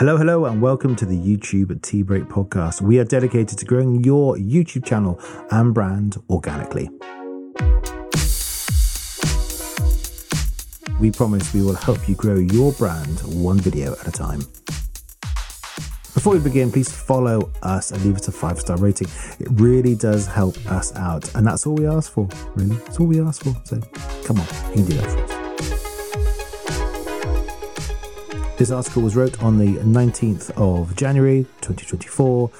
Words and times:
Hello, 0.00 0.16
hello, 0.16 0.46
and 0.46 0.62
welcome 0.62 0.96
to 0.96 1.04
the 1.04 1.14
YouTube 1.14 1.82
Tea 1.82 2.00
Break 2.00 2.24
podcast. 2.24 2.80
We 2.80 2.98
are 3.00 3.04
dedicated 3.04 3.58
to 3.58 3.66
growing 3.66 4.02
your 4.02 4.34
YouTube 4.36 4.82
channel 4.82 5.20
and 5.50 5.74
brand 5.74 6.16
organically. 6.30 6.88
We 10.98 11.10
promise 11.10 11.52
we 11.52 11.60
will 11.60 11.74
help 11.74 12.08
you 12.08 12.14
grow 12.14 12.36
your 12.36 12.72
brand 12.72 13.20
one 13.24 13.58
video 13.58 13.92
at 13.92 14.08
a 14.08 14.10
time. 14.10 14.40
Before 16.14 16.32
we 16.32 16.38
begin, 16.38 16.72
please 16.72 16.90
follow 16.90 17.52
us 17.62 17.90
and 17.90 18.02
leave 18.02 18.16
us 18.16 18.26
a 18.26 18.32
five 18.32 18.58
star 18.58 18.78
rating. 18.78 19.08
It 19.38 19.48
really 19.50 19.94
does 19.94 20.26
help 20.26 20.56
us 20.72 20.96
out, 20.96 21.34
and 21.34 21.46
that's 21.46 21.66
all 21.66 21.74
we 21.74 21.86
ask 21.86 22.10
for, 22.10 22.26
really. 22.54 22.76
That's 22.76 22.98
all 22.98 23.06
we 23.06 23.20
ask 23.20 23.44
for. 23.44 23.54
So 23.64 23.78
come 24.24 24.40
on, 24.40 24.46
you 24.70 24.76
can 24.76 24.84
do 24.86 24.94
that 24.94 25.10
for 25.10 25.34
us. 25.34 25.39
This 28.60 28.70
article 28.70 29.00
was 29.00 29.16
wrote 29.16 29.42
on 29.42 29.56
the 29.56 29.78
19th 29.78 30.50
of 30.58 30.94
January 30.94 31.46
2024. 31.62 32.50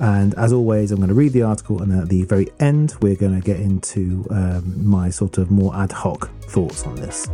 And 0.00 0.34
as 0.34 0.52
always, 0.52 0.90
I'm 0.90 0.96
going 0.96 1.10
to 1.10 1.14
read 1.14 1.32
the 1.32 1.42
article, 1.42 1.80
and 1.80 1.92
at 1.92 2.08
the 2.08 2.24
very 2.24 2.48
end, 2.58 2.96
we're 3.00 3.14
going 3.14 3.40
to 3.40 3.46
get 3.46 3.60
into 3.60 4.26
um, 4.30 4.84
my 4.84 5.10
sort 5.10 5.38
of 5.38 5.52
more 5.52 5.72
ad 5.76 5.92
hoc 5.92 6.28
thoughts 6.46 6.82
on 6.82 6.96
this. 6.96 7.28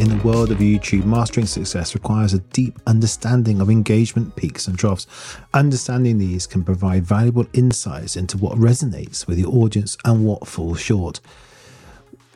In 0.00 0.08
the 0.08 0.20
world 0.24 0.50
of 0.50 0.58
YouTube, 0.58 1.04
mastering 1.04 1.46
success 1.46 1.94
requires 1.94 2.34
a 2.34 2.40
deep 2.40 2.80
understanding 2.86 3.60
of 3.60 3.70
engagement 3.70 4.34
peaks 4.34 4.66
and 4.66 4.76
troughs. 4.76 5.06
Understanding 5.54 6.18
these 6.18 6.48
can 6.48 6.64
provide 6.64 7.04
valuable 7.04 7.46
insights 7.52 8.16
into 8.16 8.36
what 8.36 8.58
resonates 8.58 9.28
with 9.28 9.38
your 9.38 9.54
audience 9.54 9.96
and 10.04 10.26
what 10.26 10.48
falls 10.48 10.80
short. 10.80 11.20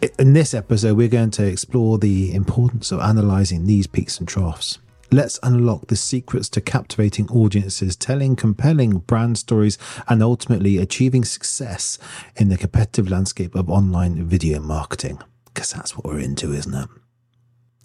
In 0.00 0.32
this 0.32 0.54
episode, 0.54 0.96
we're 0.96 1.08
going 1.08 1.32
to 1.32 1.44
explore 1.44 1.98
the 1.98 2.32
importance 2.32 2.92
of 2.92 3.00
analyzing 3.00 3.66
these 3.66 3.88
peaks 3.88 4.20
and 4.20 4.28
troughs. 4.28 4.78
Let's 5.10 5.40
unlock 5.42 5.88
the 5.88 5.96
secrets 5.96 6.48
to 6.50 6.60
captivating 6.60 7.28
audiences, 7.30 7.96
telling 7.96 8.36
compelling 8.36 8.98
brand 8.98 9.38
stories, 9.38 9.76
and 10.06 10.22
ultimately 10.22 10.78
achieving 10.78 11.24
success 11.24 11.98
in 12.36 12.48
the 12.48 12.56
competitive 12.56 13.10
landscape 13.10 13.56
of 13.56 13.68
online 13.68 14.24
video 14.24 14.60
marketing. 14.60 15.20
Because 15.46 15.72
that's 15.72 15.96
what 15.96 16.06
we're 16.06 16.20
into, 16.20 16.52
isn't 16.52 16.74
it? 16.74 16.88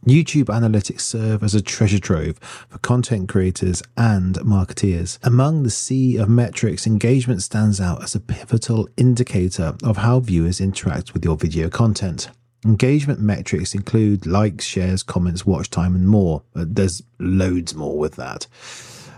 YouTube 0.06 0.46
analytics 0.46 1.02
serve 1.02 1.44
as 1.44 1.56
a 1.56 1.62
treasure 1.62 2.00
trove 2.00 2.38
for 2.40 2.78
content 2.80 3.30
creators 3.30 3.82
and 3.96 4.36
marketeers. 4.36 5.18
Among 5.23 5.64
the 5.64 5.70
sea 5.70 6.18
of 6.18 6.28
metrics, 6.28 6.86
engagement 6.86 7.42
stands 7.42 7.80
out 7.80 8.04
as 8.04 8.14
a 8.14 8.20
pivotal 8.20 8.90
indicator 8.98 9.76
of 9.81 9.98
how 9.98 10.20
viewers 10.20 10.59
interact 10.59 11.14
with 11.14 11.24
your 11.24 11.38
video 11.38 11.70
content. 11.70 12.30
Engagement 12.66 13.20
metrics 13.20 13.74
include 13.74 14.26
likes, 14.26 14.66
shares, 14.66 15.04
comments, 15.04 15.46
watch 15.46 15.70
time, 15.70 15.96
and 15.96 16.08
more. 16.08 16.44
Uh, 16.56 16.66
there's 16.68 17.02
loads 17.20 17.74
more 17.74 17.98
with 17.98 18.16
that. 18.16 18.48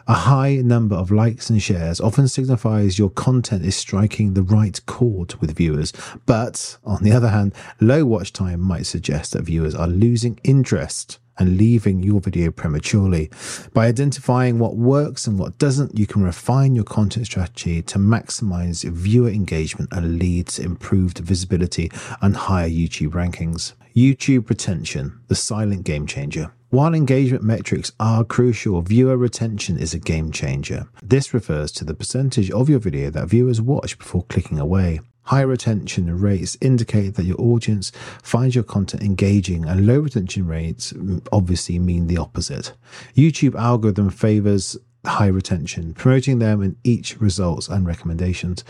A 0.08 0.14
high 0.14 0.58
number 0.58 0.96
of 0.96 1.10
likes 1.10 1.50
and 1.50 1.60
shares 1.60 2.00
often 2.00 2.28
signifies 2.28 3.00
your 3.00 3.10
content 3.10 3.66
is 3.66 3.76
striking 3.76 4.36
the 4.36 4.44
right 4.44 4.80
chord 4.86 5.34
with 5.42 5.56
viewers. 5.56 5.94
But 6.28 6.78
on 6.84 7.02
the 7.02 7.12
other 7.12 7.30
hand, 7.30 7.54
low 7.82 8.06
watch 8.06 8.32
time 8.32 8.62
might 8.62 8.86
suggest 8.86 9.34
that 9.34 9.46
viewers 9.46 9.74
are 9.74 9.88
losing 9.88 10.40
interest 10.44 11.18
and 11.40 11.58
leaving 11.58 12.04
your 12.04 12.22
video 12.22 12.52
prematurely. 12.52 13.32
By 13.74 13.88
identifying 13.88 14.60
what 14.60 14.76
works 14.76 15.26
and 15.26 15.40
what 15.40 15.58
doesn't, 15.58 15.98
you 15.98 16.06
can 16.06 16.24
refine 16.24 16.76
your 16.76 16.86
content 16.86 17.26
strategy 17.26 17.82
to 17.82 17.98
maximize 17.98 18.88
viewer 18.88 19.30
engagement 19.30 19.90
and 19.92 20.20
lead 20.20 20.50
to 20.50 20.62
improved 20.62 21.18
visibility 21.18 21.92
and 22.22 22.36
higher 22.36 22.70
YouTube 22.70 23.14
rankings. 23.14 23.74
YouTube 23.96 24.50
retention, 24.50 25.20
the 25.30 25.36
silent 25.36 25.84
game 25.84 26.06
changer. 26.06 26.52
While 26.76 26.94
engagement 26.94 27.42
metrics 27.42 27.94
are 28.02 28.26
crucial, 28.26 28.82
viewer 28.82 29.16
retention 29.16 29.80
is 29.80 29.94
a 29.94 29.98
game 29.98 30.30
changer. 30.34 30.90
This 31.02 31.34
refers 31.34 31.72
to 31.72 31.86
the 31.86 31.94
percentage 31.94 32.52
of 32.52 32.68
your 32.68 32.80
video 32.80 33.10
that 33.12 33.30
viewers 33.30 33.62
watch 33.62 33.98
before 33.98 34.26
clicking 34.26 34.60
away. 34.60 35.00
High 35.22 35.44
retention 35.44 36.20
rates 36.20 36.58
indicate 36.60 37.16
that 37.16 37.24
your 37.24 37.40
audience 37.40 37.94
finds 38.22 38.56
your 38.56 38.66
content 38.66 39.04
engaging, 39.04 39.64
and 39.64 39.88
low 39.88 40.00
retention 40.00 40.48
rates 40.48 40.94
obviously 41.32 41.80
mean 41.80 42.08
the 42.08 42.18
opposite. 42.18 42.74
YouTube 43.16 43.56
algorithm 43.56 44.10
favors 44.10 44.76
high 45.06 45.28
retention, 45.28 45.94
promoting 45.94 46.40
them 46.40 46.62
in 46.62 46.76
each 46.84 47.22
results 47.22 47.70
and 47.70 47.88
recommendations. 47.88 48.66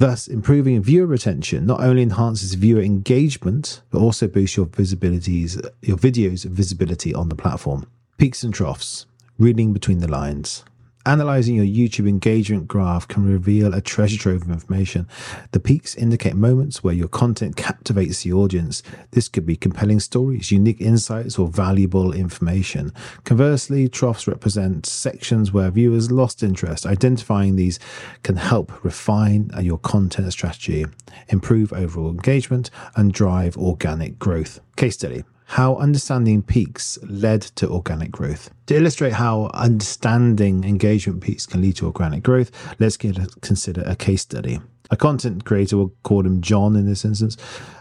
Thus, 0.00 0.28
improving 0.28 0.82
viewer 0.82 1.06
retention 1.06 1.66
not 1.66 1.82
only 1.82 2.00
enhances 2.00 2.54
viewer 2.54 2.80
engagement, 2.80 3.82
but 3.90 3.98
also 3.98 4.28
boosts 4.28 4.56
your 4.56 4.64
your 4.64 5.98
videos' 5.98 6.46
visibility 6.46 7.12
on 7.12 7.28
the 7.28 7.34
platform. 7.34 7.84
Peaks 8.16 8.42
and 8.42 8.54
troughs, 8.54 9.04
reading 9.38 9.74
between 9.74 9.98
the 9.98 10.08
lines. 10.08 10.64
Analyzing 11.06 11.54
your 11.54 11.64
YouTube 11.64 12.06
engagement 12.06 12.68
graph 12.68 13.08
can 13.08 13.24
reveal 13.24 13.72
a 13.72 13.80
treasure 13.80 14.18
trove 14.18 14.42
of 14.42 14.50
information. 14.50 15.08
The 15.52 15.60
peaks 15.60 15.94
indicate 15.94 16.34
moments 16.34 16.84
where 16.84 16.92
your 16.92 17.08
content 17.08 17.56
captivates 17.56 18.22
the 18.22 18.34
audience. 18.34 18.82
This 19.12 19.26
could 19.26 19.46
be 19.46 19.56
compelling 19.56 20.00
stories, 20.00 20.52
unique 20.52 20.78
insights, 20.78 21.38
or 21.38 21.48
valuable 21.48 22.12
information. 22.12 22.92
Conversely, 23.24 23.88
troughs 23.88 24.26
represent 24.26 24.84
sections 24.84 25.52
where 25.52 25.70
viewers 25.70 26.10
lost 26.10 26.42
interest. 26.42 26.84
Identifying 26.84 27.56
these 27.56 27.78
can 28.22 28.36
help 28.36 28.84
refine 28.84 29.50
your 29.58 29.78
content 29.78 30.30
strategy, 30.34 30.84
improve 31.28 31.72
overall 31.72 32.10
engagement, 32.10 32.70
and 32.94 33.14
drive 33.14 33.56
organic 33.56 34.18
growth. 34.18 34.60
Case 34.76 34.96
study 34.96 35.24
how 35.50 35.74
understanding 35.78 36.40
peaks 36.40 36.96
led 37.02 37.42
to 37.42 37.68
organic 37.68 38.08
growth. 38.08 38.50
To 38.66 38.76
illustrate 38.76 39.14
how 39.14 39.50
understanding 39.52 40.62
engagement 40.62 41.22
peaks 41.22 41.44
can 41.44 41.60
lead 41.60 41.74
to 41.76 41.86
organic 41.86 42.22
growth, 42.22 42.52
let's 42.78 42.96
consider 42.96 43.82
a 43.84 43.96
case 43.96 44.22
study. 44.22 44.60
A 44.92 44.96
content 44.96 45.44
creator, 45.44 45.76
we'll 45.76 45.92
call 46.04 46.24
him 46.24 46.40
John 46.40 46.76
in 46.76 46.86
this 46.86 47.04
instance, 47.04 47.36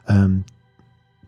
um, 0.07 0.45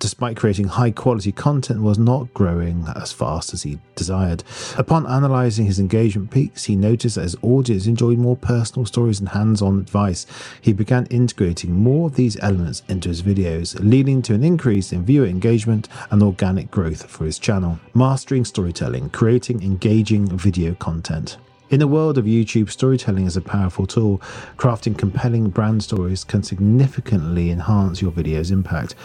despite 0.01 0.35
creating 0.35 0.67
high 0.67 0.91
quality 0.91 1.31
content, 1.31 1.81
was 1.81 1.97
not 1.97 2.33
growing 2.33 2.85
as 2.95 3.13
fast 3.13 3.53
as 3.53 3.63
he 3.63 3.79
desired. 3.95 4.43
Upon 4.77 5.05
analysing 5.05 5.67
his 5.67 5.79
engagement 5.79 6.31
peaks, 6.31 6.65
he 6.65 6.75
noticed 6.75 7.15
that 7.15 7.21
his 7.21 7.37
audience 7.43 7.85
enjoyed 7.85 8.17
more 8.17 8.35
personal 8.35 8.85
stories 8.85 9.19
and 9.19 9.29
hands 9.29 9.61
on 9.61 9.79
advice. 9.79 10.25
He 10.59 10.73
began 10.73 11.05
integrating 11.05 11.73
more 11.73 12.07
of 12.07 12.15
these 12.15 12.37
elements 12.41 12.81
into 12.89 13.09
his 13.09 13.21
videos, 13.21 13.79
leading 13.79 14.21
to 14.23 14.33
an 14.33 14.43
increase 14.43 14.91
in 14.91 15.05
viewer 15.05 15.27
engagement 15.27 15.87
and 16.09 16.23
organic 16.23 16.71
growth 16.71 17.05
for 17.05 17.25
his 17.25 17.37
channel. 17.37 17.79
Mastering 17.93 18.43
storytelling, 18.43 19.11
creating 19.11 19.61
engaging 19.61 20.25
video 20.35 20.73
content. 20.73 21.37
In 21.71 21.79
the 21.79 21.87
world 21.87 22.17
of 22.17 22.25
YouTube, 22.25 22.69
storytelling 22.69 23.25
is 23.25 23.37
a 23.37 23.41
powerful 23.41 23.87
tool. 23.87 24.17
Crafting 24.57 24.97
compelling 24.97 25.49
brand 25.49 25.81
stories 25.81 26.25
can 26.25 26.43
significantly 26.43 27.49
enhance 27.49 28.01
your 28.01 28.11
video's 28.11 28.51
impact. 28.51 28.95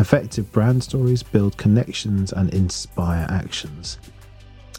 Effective 0.00 0.50
brand 0.50 0.82
stories 0.82 1.22
build 1.22 1.56
connections 1.56 2.32
and 2.32 2.52
inspire 2.52 3.28
actions. 3.30 3.98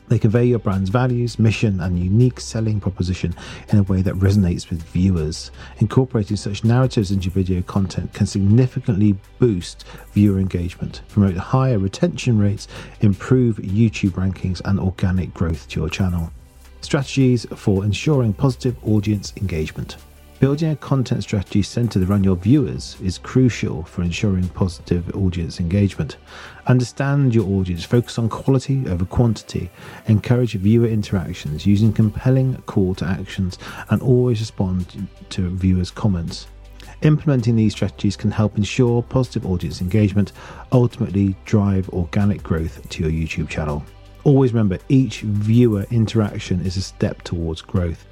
They 0.10 0.20
convey 0.20 0.44
your 0.44 0.60
brand's 0.60 0.90
values, 0.90 1.40
mission, 1.40 1.80
and 1.80 1.98
unique 1.98 2.42
selling 2.42 2.82
proposition 2.82 3.34
in 3.70 3.80
a 3.80 3.84
way 3.84 4.02
that 4.02 4.16
resonates 4.16 4.70
with 4.70 4.84
viewers. 4.84 5.52
Incorporating 5.78 6.36
such 6.36 6.66
narratives 6.66 7.12
into 7.12 7.30
video 7.30 7.62
content 7.62 8.14
can 8.14 8.26
significantly 8.26 9.16
boost 9.40 9.86
viewer 10.12 10.40
engagement, 10.40 11.00
promote 11.08 11.38
higher 11.38 11.80
retention 11.80 12.38
rates, 12.38 12.68
improve 13.00 13.56
YouTube 13.60 14.12
rankings, 14.12 14.62
and 14.66 14.82
organic 14.82 15.34
growth 15.34 15.70
to 15.70 15.80
your 15.80 15.90
channel. 15.90 16.30
Strategies 16.82 17.46
for 17.56 17.84
ensuring 17.84 18.34
positive 18.34 18.76
audience 18.84 19.34
engagement. 19.38 19.98
Building 20.40 20.70
a 20.70 20.76
content 20.76 21.24
strategy 21.24 21.64
centered 21.64 22.08
around 22.08 22.24
your 22.24 22.36
viewers 22.36 22.96
is 23.02 23.18
crucial 23.18 23.82
for 23.84 24.04
ensuring 24.04 24.48
positive 24.50 25.16
audience 25.16 25.60
engagement. 25.60 26.18
Understand 26.68 27.34
your 27.34 27.48
audience, 27.48 27.84
focus 27.84 28.20
on 28.20 28.30
quality 28.30 28.88
over 28.88 29.04
quantity, 29.04 29.72
encourage 30.06 30.54
viewer 30.54 30.88
interactions 30.88 31.66
using 31.66 31.92
compelling 31.92 32.56
call 32.68 32.94
to 32.96 33.06
actions, 33.06 33.58
and 33.90 34.00
always 34.04 34.40
respond 34.40 35.08
to 35.30 35.50
viewers' 35.50 35.90
comments. 35.90 36.46
Implementing 37.02 37.56
these 37.56 37.74
strategies 37.74 38.16
can 38.16 38.30
help 38.30 38.58
ensure 38.58 39.02
positive 39.02 39.46
audience 39.46 39.82
engagement, 39.82 40.34
ultimately 40.72 41.36
drive 41.46 41.90
organic 41.90 42.44
growth 42.44 42.88
to 42.90 43.10
your 43.10 43.12
YouTube 43.12 43.50
channel. 43.50 43.84
Always 44.28 44.52
remember 44.52 44.78
each 44.90 45.22
viewer 45.22 45.86
interaction 45.90 46.60
is 46.66 46.76
a 46.76 46.82
step 46.82 47.22
towards 47.22 47.62
growth. 47.62 48.06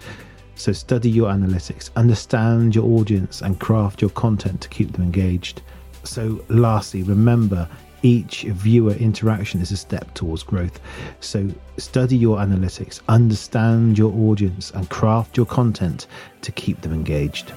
So 0.55 0.71
study 0.71 1.09
your 1.09 1.29
analytics, 1.29 1.89
understand 1.97 2.73
your 2.73 2.85
audience, 2.85 3.41
and 3.41 3.59
craft 3.59 3.99
your 3.99 4.11
content 4.11 4.61
to 4.61 4.69
keep 4.69 4.93
them 4.93 5.01
engaged. 5.01 5.61
So, 6.05 6.41
lastly, 6.47 7.03
remember 7.03 7.67
each 8.01 8.43
viewer 8.43 8.93
interaction 8.93 9.59
is 9.59 9.73
a 9.73 9.77
step 9.77 10.13
towards 10.13 10.41
growth. 10.41 10.79
So, 11.19 11.49
study 11.75 12.15
your 12.15 12.37
analytics, 12.37 13.01
understand 13.09 13.97
your 13.97 14.13
audience, 14.13 14.71
and 14.71 14.89
craft 14.89 15.35
your 15.35 15.45
content 15.45 16.07
to 16.43 16.51
keep 16.53 16.79
them 16.79 16.93
engaged. 16.93 17.51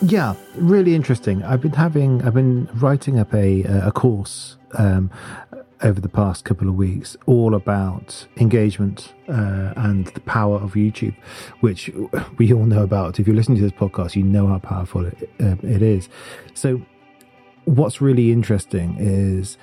yeah, 0.00 0.34
really 0.54 0.94
interesting. 0.94 1.42
I've 1.44 1.60
been 1.60 1.72
having, 1.72 2.22
I've 2.22 2.34
been 2.34 2.66
writing 2.76 3.18
up 3.18 3.34
a 3.34 3.62
a 3.64 3.92
course 3.92 4.56
um, 4.78 5.10
over 5.82 6.00
the 6.00 6.08
past 6.08 6.44
couple 6.44 6.68
of 6.68 6.74
weeks, 6.74 7.16
all 7.26 7.54
about 7.54 8.26
engagement 8.36 9.12
uh, 9.28 9.72
and 9.76 10.06
the 10.08 10.20
power 10.20 10.56
of 10.56 10.74
YouTube, 10.74 11.14
which 11.60 11.90
we 12.38 12.52
all 12.52 12.64
know 12.64 12.82
about. 12.82 13.18
If 13.18 13.26
you're 13.26 13.36
listening 13.36 13.58
to 13.58 13.64
this 13.64 13.72
podcast, 13.72 14.14
you 14.14 14.22
know 14.22 14.46
how 14.46 14.58
powerful 14.58 15.06
it, 15.06 15.30
uh, 15.40 15.56
it 15.62 15.82
is. 15.82 16.08
So, 16.54 16.80
what's 17.64 18.00
really 18.00 18.32
interesting 18.32 18.96
is 18.98 19.56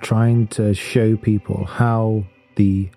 trying 0.00 0.46
to 0.48 0.74
show 0.74 1.16
people 1.16 1.64
how 1.64 2.24
the 2.56 2.88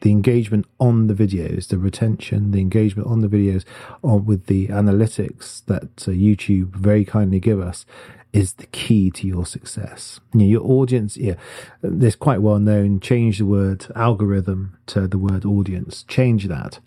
the 0.00 0.10
engagement 0.10 0.66
on 0.78 1.06
the 1.08 1.14
videos, 1.14 1.68
the 1.68 1.78
retention, 1.78 2.52
the 2.52 2.60
engagement 2.60 3.08
on 3.08 3.20
the 3.20 3.28
videos, 3.28 3.64
on 4.02 4.24
with 4.24 4.46
the 4.46 4.68
analytics 4.68 5.64
that 5.66 6.06
uh, 6.06 6.12
YouTube 6.12 6.76
very 6.76 7.04
kindly 7.04 7.40
give 7.40 7.60
us, 7.60 7.84
is 8.32 8.54
the 8.54 8.66
key 8.66 9.10
to 9.10 9.26
your 9.26 9.46
success. 9.46 10.20
You 10.32 10.40
know, 10.40 10.46
your 10.46 10.62
audience, 10.62 11.16
yeah, 11.16 11.34
there's 11.80 12.16
quite 12.16 12.42
well 12.42 12.58
known. 12.58 13.00
Change 13.00 13.38
the 13.38 13.46
word 13.46 13.86
algorithm 13.96 14.76
to 14.86 15.08
the 15.08 15.18
word 15.18 15.44
audience. 15.44 16.04
Change 16.04 16.46
that. 16.46 16.78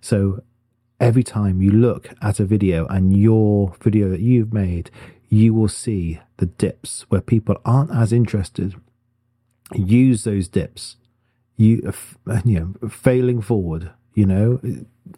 So 0.00 0.42
every 0.98 1.22
time 1.22 1.62
you 1.62 1.70
look 1.70 2.10
at 2.20 2.40
a 2.40 2.44
video 2.44 2.86
and 2.86 3.16
your 3.16 3.74
video 3.80 4.08
that 4.08 4.20
you've 4.20 4.52
made, 4.52 4.90
you 5.28 5.54
will 5.54 5.68
see 5.68 6.20
the 6.38 6.46
dips 6.46 7.06
where 7.08 7.20
people 7.20 7.56
aren't 7.64 7.94
as 7.94 8.12
interested. 8.12 8.74
Use 9.72 10.24
those 10.24 10.48
dips. 10.48 10.96
You, 11.60 11.92
you 12.44 12.58
know, 12.60 12.88
failing 12.88 13.40
forward. 13.42 13.90
You 14.14 14.26
know, 14.26 14.60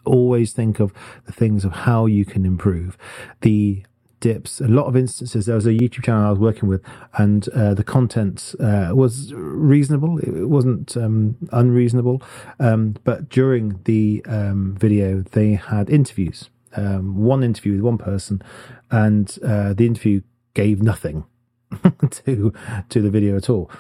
always 0.05 0.53
think 0.53 0.81
of 0.81 0.93
the 1.25 1.33
things 1.33 1.65
of 1.65 1.73
how 1.73 2.07
you 2.07 2.25
can 2.25 2.45
improve. 2.45 2.99
The 3.41 3.85
dips. 4.23 4.61
A 4.61 4.69
lot 4.69 4.87
of 4.87 4.97
instances. 4.97 5.45
There 5.45 5.55
was 5.55 5.67
a 5.67 5.73
YouTube 5.73 6.05
channel 6.05 6.27
I 6.27 6.31
was 6.31 6.39
working 6.39 6.69
with, 6.69 6.83
and 7.19 7.47
uh, 7.51 7.75
the 7.75 7.85
content 7.85 8.55
uh, 8.59 8.93
was 8.95 9.35
reasonable. 9.35 10.19
It 10.19 10.49
wasn't 10.49 10.97
um, 10.97 11.37
unreasonable. 11.53 12.23
Um, 12.59 12.97
but 13.05 13.29
during 13.29 13.81
the 13.85 14.25
um, 14.27 14.75
video, 14.79 15.21
they 15.21 15.55
had 15.55 15.91
interviews. 15.91 16.49
Um, 16.75 17.17
one 17.17 17.43
interview 17.43 17.73
with 17.73 17.83
one 17.83 17.99
person, 17.99 18.41
and 18.91 19.39
uh, 19.45 19.75
the 19.75 19.87
interview 19.87 20.23
gave 20.55 20.83
nothing 20.83 21.25
to 22.11 22.53
to 22.89 23.03
the 23.03 23.11
video 23.11 23.37
at 23.37 23.51
all. 23.51 23.71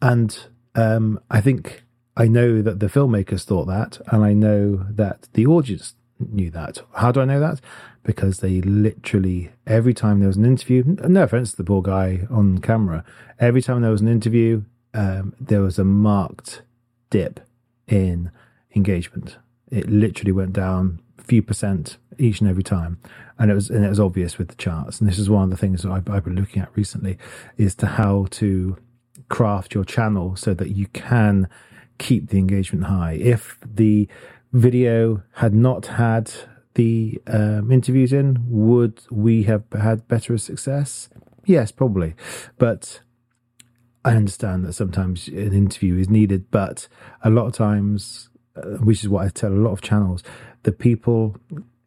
And 0.00 0.38
um, 0.74 1.20
I 1.30 1.40
think 1.42 1.82
I 2.18 2.26
know 2.26 2.60
that 2.62 2.80
the 2.80 2.88
filmmakers 2.88 3.44
thought 3.44 3.66
that, 3.66 4.00
and 4.08 4.24
I 4.24 4.32
know 4.32 4.84
that 4.90 5.28
the 5.34 5.46
audience 5.46 5.94
knew 6.18 6.50
that. 6.50 6.82
How 6.96 7.12
do 7.12 7.20
I 7.20 7.24
know 7.24 7.38
that? 7.38 7.60
Because 8.02 8.40
they 8.40 8.60
literally, 8.60 9.52
every 9.68 9.94
time 9.94 10.18
there 10.18 10.26
was 10.26 10.36
an 10.36 10.44
interview, 10.44 10.82
no 10.84 11.22
offense 11.22 11.52
to 11.52 11.56
the 11.58 11.64
poor 11.64 11.80
guy 11.80 12.26
on 12.28 12.58
camera, 12.58 13.04
every 13.38 13.62
time 13.62 13.82
there 13.82 13.92
was 13.92 14.00
an 14.00 14.08
interview, 14.08 14.64
um, 14.94 15.32
there 15.38 15.62
was 15.62 15.78
a 15.78 15.84
marked 15.84 16.62
dip 17.10 17.38
in 17.86 18.32
engagement. 18.74 19.36
It 19.70 19.88
literally 19.88 20.32
went 20.32 20.54
down 20.54 21.00
a 21.20 21.22
few 21.22 21.42
percent 21.42 21.98
each 22.18 22.40
and 22.40 22.50
every 22.50 22.64
time, 22.64 22.98
and 23.38 23.48
it 23.48 23.54
was 23.54 23.70
and 23.70 23.84
it 23.84 23.88
was 23.88 24.00
obvious 24.00 24.38
with 24.38 24.48
the 24.48 24.56
charts. 24.56 24.98
And 24.98 25.08
this 25.08 25.20
is 25.20 25.30
one 25.30 25.44
of 25.44 25.50
the 25.50 25.56
things 25.56 25.82
that 25.82 25.92
I've, 25.92 26.10
I've 26.10 26.24
been 26.24 26.34
looking 26.34 26.62
at 26.62 26.74
recently, 26.74 27.16
is 27.56 27.76
to 27.76 27.86
how 27.86 28.26
to 28.32 28.76
craft 29.28 29.72
your 29.72 29.84
channel 29.84 30.34
so 30.34 30.52
that 30.54 30.70
you 30.70 30.86
can 30.88 31.48
keep 31.98 32.30
the 32.30 32.38
engagement 32.38 32.84
high. 32.84 33.12
If 33.12 33.58
the 33.64 34.08
video 34.52 35.22
had 35.34 35.54
not 35.54 35.86
had 35.86 36.32
the 36.74 37.20
um, 37.26 37.70
interviews 37.70 38.12
in, 38.12 38.44
would 38.48 39.02
we 39.10 39.42
have 39.44 39.64
had 39.72 40.08
better 40.08 40.38
success? 40.38 41.08
Yes, 41.44 41.72
probably. 41.72 42.14
But 42.56 43.00
I 44.04 44.14
understand 44.14 44.64
that 44.64 44.74
sometimes 44.74 45.28
an 45.28 45.52
interview 45.52 45.96
is 45.98 46.08
needed, 46.08 46.50
but 46.50 46.88
a 47.22 47.30
lot 47.30 47.46
of 47.46 47.52
times, 47.52 48.30
uh, 48.56 48.78
which 48.78 49.02
is 49.02 49.08
what 49.08 49.26
I 49.26 49.28
tell 49.28 49.52
a 49.52 49.54
lot 49.54 49.72
of 49.72 49.82
channels, 49.82 50.22
the 50.62 50.72
people, 50.72 51.36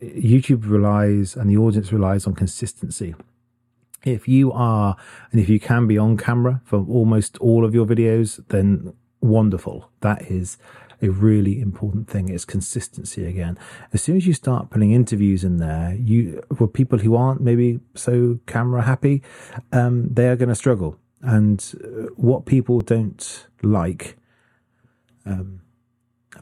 YouTube 0.01 0.69
relies 0.69 1.35
and 1.35 1.49
the 1.49 1.57
audience 1.57 1.91
relies 1.91 2.27
on 2.27 2.33
consistency. 2.33 3.15
If 4.03 4.27
you 4.27 4.51
are, 4.51 4.97
and 5.31 5.39
if 5.39 5.47
you 5.47 5.59
can 5.59 5.87
be 5.87 5.97
on 5.97 6.17
camera 6.17 6.61
for 6.65 6.83
almost 6.89 7.37
all 7.37 7.63
of 7.63 7.73
your 7.75 7.85
videos, 7.85 8.43
then 8.47 8.93
wonderful. 9.21 9.89
That 10.01 10.23
is 10.23 10.57
a 11.01 11.09
really 11.09 11.59
important 11.59 12.07
thing 12.07 12.29
is 12.29 12.45
consistency 12.45 13.25
again. 13.25 13.57
As 13.91 14.01
soon 14.01 14.17
as 14.17 14.27
you 14.27 14.33
start 14.33 14.69
putting 14.69 14.91
interviews 14.91 15.43
in 15.43 15.57
there, 15.57 15.95
you 15.95 16.43
for 16.55 16.67
people 16.67 16.99
who 16.99 17.15
aren't 17.15 17.41
maybe 17.41 17.79
so 17.95 18.39
camera 18.45 18.83
happy, 18.83 19.23
um, 19.71 20.07
they 20.13 20.27
are 20.27 20.35
going 20.35 20.49
to 20.49 20.55
struggle. 20.55 20.97
And 21.21 21.63
uh, 21.83 22.07
what 22.15 22.45
people 22.45 22.81
don't 22.81 23.47
like, 23.61 24.17
um, 25.25 25.61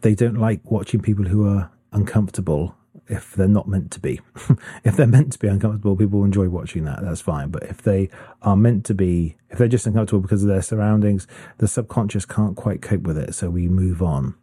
they 0.02 0.16
don't 0.16 0.38
like 0.38 0.70
watching 0.70 1.02
people 1.02 1.26
who 1.26 1.48
are 1.48 1.72
uncomfortable 1.92 2.76
if 3.08 3.34
they're 3.34 3.48
not 3.48 3.68
meant 3.68 3.92
to 3.92 4.00
be. 4.00 4.22
if 4.84 4.96
they're 4.96 5.08
meant 5.08 5.34
to 5.34 5.40
be 5.40 5.48
uncomfortable, 5.48 5.96
people 5.96 6.24
enjoy 6.24 6.50
watching 6.50 6.86
that. 6.86 7.02
That's 7.02 7.22
fine. 7.22 7.50
But 7.50 7.64
if 7.64 7.82
they 7.82 8.10
are 8.42 8.56
meant 8.56 8.86
to 8.86 8.94
be, 8.94 9.38
if 9.50 9.58
they're 9.58 9.68
just 9.68 9.88
uncomfortable 9.88 10.22
because 10.22 10.44
of 10.44 10.50
their 10.50 10.62
surroundings, 10.62 11.28
the 11.58 11.68
subconscious 11.68 12.26
can't 12.26 12.56
quite 12.56 12.82
cope 12.82 13.02
with 13.02 13.18
it. 13.18 13.34
So 13.36 13.50
we 13.50 13.68
move 13.68 14.02
on. 14.02 14.36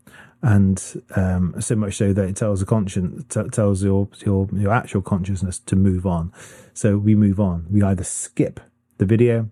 And 0.43 1.03
um, 1.17 1.55
so 1.61 1.75
much 1.77 1.95
so 1.95 2.13
that 2.13 2.29
it 2.29 2.37
tells 2.37 2.61
the 2.61 2.67
conscience, 2.67 3.25
t- 3.29 3.49
tells 3.51 3.83
your, 3.83 4.09
your 4.25 4.49
your 4.53 4.73
actual 4.73 5.03
consciousness 5.03 5.59
to 5.61 5.77
move 5.77 6.07
on. 6.07 6.33
So 6.75 6.99
we 6.99 7.15
move 7.15 7.41
on. 7.41 7.67
We 7.71 7.83
either 7.83 8.05
skip 8.05 8.61
the 8.99 9.07
video, 9.07 9.51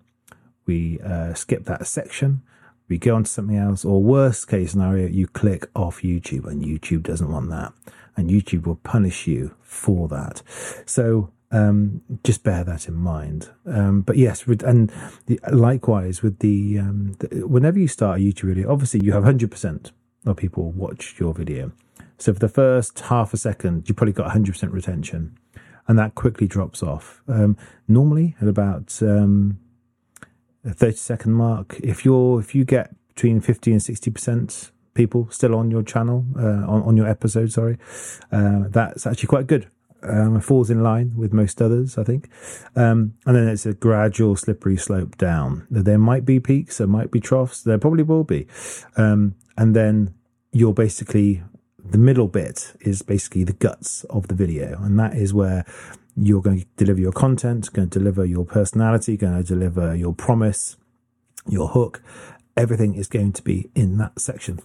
we 0.65 0.99
uh, 1.01 1.33
skip 1.33 1.65
that 1.65 1.87
section, 1.87 2.43
we 2.87 2.97
go 2.99 3.15
on 3.15 3.23
to 3.23 3.29
something 3.29 3.57
else, 3.57 3.83
or 3.83 4.01
worst 4.01 4.47
case 4.47 4.71
scenario, 4.71 5.07
you 5.07 5.27
click 5.27 5.67
off 5.75 6.01
YouTube, 6.01 6.45
and 6.45 6.63
YouTube 6.63 7.03
doesn't 7.03 7.31
want 7.31 7.49
that 7.49 7.73
and 8.17 8.29
YouTube 8.29 8.65
will 8.65 8.77
punish 8.77 9.27
you 9.27 9.55
for 9.61 10.07
that. 10.07 10.41
So 10.85 11.31
um, 11.51 12.01
just 12.23 12.43
bear 12.43 12.63
that 12.63 12.87
in 12.87 12.95
mind. 12.95 13.49
Um, 13.65 14.01
but 14.01 14.17
yes, 14.17 14.45
and 14.47 14.91
the, 15.27 15.39
likewise 15.51 16.21
with 16.21 16.39
the, 16.39 16.79
um, 16.79 17.13
the, 17.19 17.47
whenever 17.47 17.79
you 17.79 17.87
start 17.87 18.19
a 18.19 18.23
YouTube 18.23 18.49
video, 18.49 18.71
obviously 18.71 19.01
you 19.03 19.13
have 19.13 19.23
hundred 19.23 19.51
percent 19.51 19.91
of 20.25 20.37
people 20.37 20.71
watch 20.71 21.15
your 21.19 21.33
video. 21.33 21.71
So 22.17 22.33
for 22.33 22.39
the 22.39 22.49
first 22.49 22.99
half 23.01 23.33
a 23.33 23.37
second, 23.37 23.87
you 23.87 23.95
probably 23.95 24.13
got 24.13 24.31
hundred 24.31 24.53
percent 24.53 24.71
retention, 24.71 25.37
and 25.87 25.99
that 25.99 26.15
quickly 26.15 26.47
drops 26.47 26.81
off. 26.81 27.21
Um, 27.27 27.57
normally 27.87 28.35
at 28.41 28.47
about 28.47 28.97
um, 29.01 29.59
a 30.63 30.73
thirty 30.73 30.97
second 30.97 31.33
mark, 31.33 31.79
if 31.81 32.05
you're 32.05 32.39
if 32.39 32.55
you 32.55 32.65
get 32.65 32.95
between 33.09 33.39
fifty 33.39 33.71
and 33.71 33.83
sixty 33.83 34.11
percent 34.11 34.71
people 34.95 35.27
still 35.29 35.53
on 35.53 35.69
your 35.69 35.83
channel, 35.83 36.25
uh, 36.37 36.65
on, 36.67 36.81
on 36.83 36.97
your 36.97 37.07
episode, 37.07 37.51
sorry. 37.51 37.77
Uh, 38.31 38.63
that's 38.69 39.05
actually 39.05 39.27
quite 39.27 39.45
good. 39.45 39.67
Um, 40.01 40.37
it 40.37 40.41
falls 40.41 40.69
in 40.69 40.83
line 40.83 41.13
with 41.15 41.33
most 41.33 41.61
others, 41.61 41.97
I 41.97 42.03
think. 42.03 42.29
Um, 42.75 43.13
and 43.25 43.35
then 43.35 43.47
it's 43.47 43.65
a 43.65 43.73
gradual 43.73 44.35
slippery 44.35 44.77
slope 44.77 45.17
down. 45.17 45.67
There 45.69 45.97
might 45.97 46.25
be 46.25 46.39
peaks, 46.39 46.77
there 46.77 46.87
might 46.87 47.11
be 47.11 47.19
troughs, 47.19 47.63
there 47.63 47.77
probably 47.77 48.03
will 48.03 48.23
be. 48.23 48.47
Um, 48.97 49.35
and 49.57 49.75
then 49.75 50.13
you're 50.51 50.73
basically, 50.73 51.43
the 51.83 51.97
middle 51.97 52.27
bit 52.27 52.73
is 52.81 53.01
basically 53.01 53.43
the 53.43 53.53
guts 53.53 54.03
of 54.05 54.27
the 54.27 54.35
video. 54.35 54.79
And 54.81 54.99
that 54.99 55.15
is 55.15 55.33
where 55.33 55.65
you're 56.15 56.41
going 56.41 56.61
to 56.61 56.65
deliver 56.77 57.01
your 57.01 57.11
content, 57.11 57.71
going 57.73 57.89
to 57.89 57.99
deliver 57.99 58.25
your 58.25 58.45
personality, 58.45 59.17
going 59.17 59.37
to 59.37 59.43
deliver 59.43 59.95
your 59.95 60.13
promise, 60.13 60.77
your 61.47 61.69
hook. 61.69 62.01
Everything 62.55 62.95
is 62.95 63.07
going 63.07 63.33
to 63.33 63.41
be 63.41 63.69
in 63.75 63.97
that 63.97 64.19
section. 64.19 64.59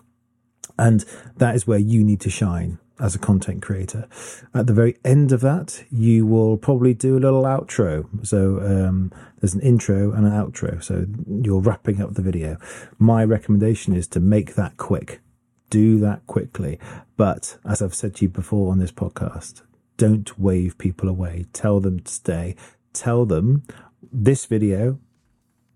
And 0.80 1.04
that 1.36 1.54
is 1.54 1.66
where 1.66 1.78
you 1.78 2.02
need 2.02 2.20
to 2.22 2.30
shine 2.30 2.78
as 2.98 3.14
a 3.14 3.18
content 3.18 3.60
creator. 3.60 4.08
At 4.54 4.66
the 4.66 4.72
very 4.72 4.96
end 5.04 5.30
of 5.30 5.42
that, 5.42 5.84
you 5.90 6.24
will 6.24 6.56
probably 6.56 6.94
do 6.94 7.18
a 7.18 7.20
little 7.20 7.42
outro. 7.42 8.06
So 8.26 8.60
um, 8.60 9.12
there's 9.38 9.52
an 9.52 9.60
intro 9.60 10.12
and 10.12 10.26
an 10.26 10.32
outro. 10.32 10.82
So 10.82 11.06
you're 11.28 11.60
wrapping 11.60 12.00
up 12.00 12.14
the 12.14 12.22
video. 12.22 12.56
My 12.98 13.24
recommendation 13.24 13.94
is 13.94 14.06
to 14.08 14.20
make 14.20 14.54
that 14.54 14.78
quick. 14.78 15.20
Do 15.68 15.98
that 16.00 16.26
quickly. 16.26 16.78
But 17.18 17.58
as 17.64 17.82
I've 17.82 17.94
said 17.94 18.14
to 18.16 18.24
you 18.24 18.30
before 18.30 18.72
on 18.72 18.78
this 18.78 18.92
podcast, 18.92 19.60
don't 19.98 20.38
wave 20.38 20.78
people 20.78 21.10
away. 21.10 21.44
Tell 21.52 21.80
them 21.80 22.00
to 22.00 22.10
stay. 22.10 22.56
Tell 22.94 23.26
them 23.26 23.64
this 24.10 24.46
video 24.46 24.98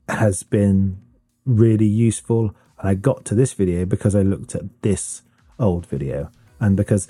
has 0.08 0.42
been 0.42 1.00
really 1.44 1.86
useful. 1.86 2.54
And 2.78 2.88
I 2.88 2.94
got 2.94 3.24
to 3.26 3.34
this 3.34 3.52
video 3.52 3.84
because 3.84 4.14
I 4.14 4.22
looked 4.22 4.54
at 4.54 4.82
this 4.82 5.22
old 5.58 5.86
video. 5.86 6.30
And 6.60 6.76
because 6.76 7.08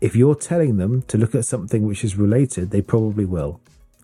if 0.00 0.16
you're 0.16 0.34
telling 0.34 0.76
them 0.76 1.02
to 1.02 1.18
look 1.18 1.34
at 1.34 1.44
something 1.44 1.86
which 1.86 2.04
is 2.04 2.16
related, 2.16 2.70
they 2.70 2.82
probably 2.82 3.24
will. 3.24 3.60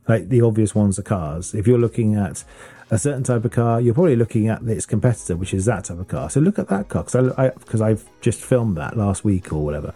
Like 0.07 0.29
the 0.29 0.41
obvious 0.41 0.75
ones 0.75 0.99
are 0.99 1.03
cars. 1.03 1.55
If 1.55 1.67
you're 1.67 1.79
looking 1.79 2.15
at 2.15 2.45
a 2.91 2.99
certain 2.99 3.23
type 3.23 3.45
of 3.45 3.51
car, 3.51 3.81
you're 3.81 3.95
probably 3.95 4.17
looking 4.17 4.49
at 4.49 4.63
its 4.63 4.87
competitor, 4.87 5.37
which 5.37 5.53
is 5.53 5.67
that 5.67 5.85
type 5.85 5.99
of 5.99 6.09
car. 6.09 6.31
So 6.31 6.41
look 6.41 6.59
at 6.59 6.69
that 6.69 6.89
car 6.89 7.05
because 7.05 7.83
I 7.83 7.91
I've 7.91 8.09
just 8.21 8.41
filmed 8.43 8.77
that 8.79 8.97
last 8.97 9.25
week 9.25 9.53
or 9.53 9.65
whatever. 9.65 9.93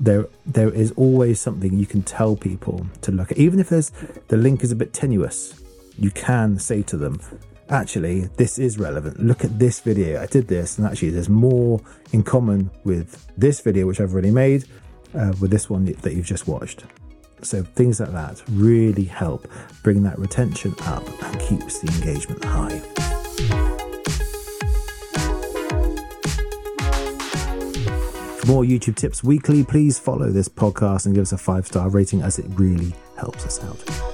There 0.00 0.26
there 0.44 0.70
is 0.70 0.92
always 0.92 1.40
something 1.40 1.78
you 1.78 1.86
can 1.86 2.02
tell 2.02 2.34
people 2.34 2.86
to 3.02 3.12
look 3.12 3.30
at, 3.30 3.38
even 3.38 3.60
if 3.60 3.68
there's 3.68 3.90
the 4.28 4.36
link 4.36 4.64
is 4.64 4.72
a 4.72 4.76
bit 4.76 4.92
tenuous. 4.92 5.62
You 5.98 6.10
can 6.10 6.58
say 6.58 6.82
to 6.82 6.96
them, 6.96 7.20
actually, 7.72 8.28
this 8.36 8.58
is 8.58 8.78
relevant. 8.78 9.18
Look 9.18 9.44
at 9.44 9.58
this 9.58 9.80
video. 9.80 10.20
I 10.22 10.26
did 10.26 10.46
this, 10.46 10.78
and 10.78 10.86
actually, 10.86 11.10
there's 11.10 11.28
more 11.28 11.80
in 12.12 12.22
common 12.22 12.70
with 12.84 13.26
this 13.36 13.60
video, 13.60 13.86
which 13.86 14.00
I've 14.00 14.12
already 14.12 14.30
made, 14.30 14.64
uh, 15.14 15.32
with 15.40 15.50
this 15.50 15.68
one 15.68 15.86
that 15.86 16.12
you've 16.14 16.26
just 16.26 16.46
watched. 16.46 16.84
So 17.42 17.64
things 17.64 17.98
like 17.98 18.12
that 18.12 18.40
really 18.50 19.04
help 19.04 19.50
bring 19.82 20.04
that 20.04 20.18
retention 20.18 20.74
up 20.82 21.02
and 21.24 21.40
keeps 21.40 21.80
the 21.80 21.88
engagement 21.98 22.44
high. 22.44 22.78
For 28.38 28.46
more 28.46 28.62
YouTube 28.64 28.96
tips 28.96 29.24
weekly, 29.24 29.64
please 29.64 29.98
follow 29.98 30.30
this 30.30 30.48
podcast 30.48 31.06
and 31.06 31.14
give 31.14 31.22
us 31.22 31.32
a 31.32 31.38
five 31.38 31.66
star 31.66 31.88
rating 31.88 32.22
as 32.22 32.38
it 32.38 32.46
really 32.50 32.94
helps 33.16 33.44
us 33.44 33.62
out. 33.64 34.11